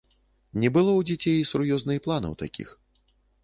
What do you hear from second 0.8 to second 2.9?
ў дзяцей сур'ёзна і планаў такіх.